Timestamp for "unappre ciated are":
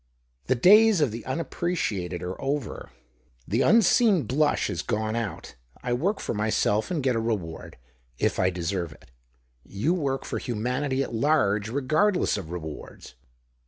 1.27-2.41